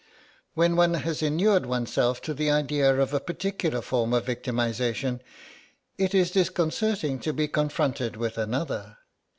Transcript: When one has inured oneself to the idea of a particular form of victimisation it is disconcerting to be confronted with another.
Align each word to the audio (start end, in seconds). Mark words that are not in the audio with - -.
When 0.55 0.75
one 0.75 0.95
has 0.95 1.21
inured 1.21 1.67
oneself 1.67 2.23
to 2.23 2.33
the 2.33 2.49
idea 2.49 2.99
of 2.99 3.13
a 3.13 3.19
particular 3.19 3.83
form 3.83 4.13
of 4.13 4.25
victimisation 4.25 5.19
it 5.95 6.15
is 6.15 6.31
disconcerting 6.31 7.19
to 7.19 7.31
be 7.33 7.47
confronted 7.47 8.17
with 8.17 8.39
another. 8.39 8.97